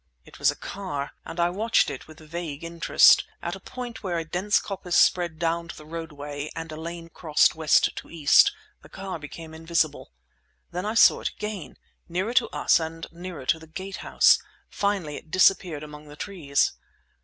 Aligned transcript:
It 0.25 0.39
was 0.39 0.49
a 0.49 0.55
car, 0.55 1.11
and 1.25 1.39
I 1.39 1.51
watched 1.51 1.91
it 1.91 2.07
with 2.07 2.19
vague 2.21 2.63
interest. 2.63 3.23
At 3.39 3.55
a 3.55 3.59
point 3.59 4.01
where 4.01 4.17
a 4.17 4.25
dense 4.25 4.59
coppice 4.59 4.95
spread 4.95 5.37
down 5.37 5.67
to 5.67 5.77
the 5.77 5.85
roadway 5.85 6.49
and 6.55 6.71
a 6.71 6.75
lane 6.75 7.09
crossed 7.09 7.53
west 7.53 7.95
to 7.97 8.09
east, 8.09 8.51
the 8.81 8.89
car 8.89 9.19
became 9.19 9.53
invisible. 9.53 10.11
Then 10.71 10.87
I 10.87 10.95
saw 10.95 11.19
it 11.21 11.29
again, 11.29 11.77
nearer 12.09 12.33
to 12.33 12.49
us 12.49 12.79
and 12.79 13.05
nearer 13.11 13.45
to 13.45 13.59
the 13.59 13.67
Gate 13.67 13.97
House. 13.97 14.39
Finally 14.71 15.17
it 15.17 15.29
disappeared 15.29 15.83
among 15.83 16.07
the 16.07 16.15
trees. 16.15 16.71